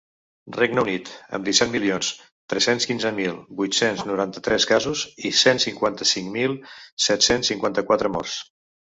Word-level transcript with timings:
Regne 0.53 0.79
Unit, 0.83 1.09
amb 1.37 1.43
disset 1.49 1.69
milions 1.73 2.07
tres-cents 2.53 2.87
quinze 2.91 3.11
mil 3.17 3.37
vuit-cents 3.59 4.01
noranta-tres 4.13 4.65
casos 4.71 5.05
i 5.29 5.31
cent 5.43 5.63
cinquanta-cinc 5.67 6.33
mil 6.39 6.57
set-cents 7.11 7.53
cinquanta-quatre 7.55 8.13
morts. 8.17 8.41